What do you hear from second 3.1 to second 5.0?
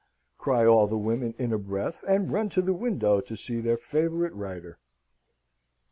to see their favourite writer.